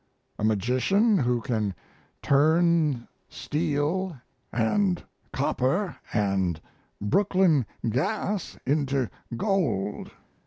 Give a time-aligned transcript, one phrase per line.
[0.39, 1.75] a magician who can
[2.23, 4.19] turn steel
[4.51, 6.59] add copper and
[6.99, 10.09] Brooklyn gas into gold.